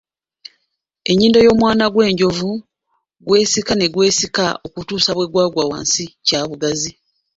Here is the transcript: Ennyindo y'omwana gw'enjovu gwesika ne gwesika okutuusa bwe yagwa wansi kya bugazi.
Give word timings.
Ennyindo 1.11 1.39
y'omwana 1.45 1.85
gw'enjovu 1.93 2.51
gwesika 3.25 3.73
ne 3.75 3.85
gwesika 3.93 4.45
okutuusa 4.65 5.11
bwe 5.13 5.25
yagwa 5.35 5.63
wansi 5.71 6.03
kya 6.27 6.41
bugazi. 6.49 6.91